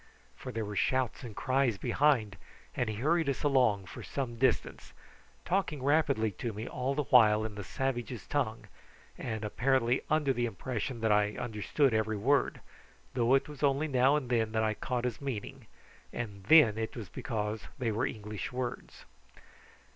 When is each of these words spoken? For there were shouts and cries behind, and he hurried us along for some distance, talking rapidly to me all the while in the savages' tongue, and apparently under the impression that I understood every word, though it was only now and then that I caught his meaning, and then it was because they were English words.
For 0.35 0.51
there 0.51 0.65
were 0.65 0.75
shouts 0.75 1.21
and 1.21 1.35
cries 1.35 1.77
behind, 1.77 2.35
and 2.73 2.89
he 2.89 2.95
hurried 2.95 3.29
us 3.29 3.43
along 3.43 3.85
for 3.85 4.01
some 4.01 4.35
distance, 4.39 4.93
talking 5.45 5.83
rapidly 5.83 6.31
to 6.41 6.53
me 6.53 6.67
all 6.67 6.95
the 6.95 7.03
while 7.03 7.45
in 7.45 7.53
the 7.53 7.63
savages' 7.63 8.25
tongue, 8.25 8.65
and 9.15 9.45
apparently 9.45 10.01
under 10.09 10.33
the 10.33 10.47
impression 10.47 11.01
that 11.01 11.11
I 11.11 11.35
understood 11.37 11.93
every 11.93 12.17
word, 12.17 12.61
though 13.13 13.35
it 13.35 13.47
was 13.47 13.61
only 13.61 13.87
now 13.87 14.15
and 14.15 14.27
then 14.31 14.53
that 14.53 14.63
I 14.63 14.73
caught 14.73 15.05
his 15.05 15.21
meaning, 15.21 15.67
and 16.11 16.45
then 16.45 16.79
it 16.79 16.95
was 16.97 17.07
because 17.09 17.67
they 17.77 17.91
were 17.91 18.07
English 18.07 18.51
words. 18.51 19.05